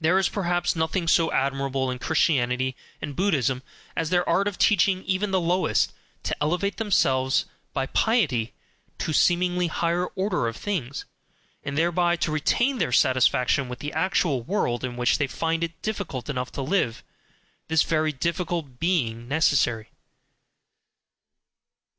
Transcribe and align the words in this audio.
There 0.00 0.18
is 0.18 0.30
perhaps 0.30 0.74
nothing 0.74 1.06
so 1.06 1.30
admirable 1.32 1.90
in 1.90 1.98
Christianity 1.98 2.76
and 3.02 3.14
Buddhism 3.14 3.62
as 3.94 4.08
their 4.08 4.26
art 4.26 4.48
of 4.48 4.56
teaching 4.56 5.02
even 5.04 5.32
the 5.32 5.38
lowest 5.38 5.92
to 6.22 6.36
elevate 6.42 6.78
themselves 6.78 7.44
by 7.74 7.84
piety 7.84 8.54
to 9.00 9.10
a 9.10 9.12
seemingly 9.12 9.66
higher 9.66 10.06
order 10.16 10.48
of 10.48 10.56
things, 10.56 11.04
and 11.62 11.76
thereby 11.76 12.16
to 12.24 12.32
retain 12.32 12.78
their 12.78 12.90
satisfaction 12.90 13.68
with 13.68 13.80
the 13.80 13.92
actual 13.92 14.40
world 14.40 14.82
in 14.82 14.96
which 14.96 15.18
they 15.18 15.26
find 15.26 15.62
it 15.62 15.82
difficult 15.82 16.30
enough 16.30 16.50
to 16.52 16.62
live 16.62 17.04
this 17.68 17.82
very 17.82 18.12
difficulty 18.12 18.70
being 18.80 19.28
necessary. 19.28 19.90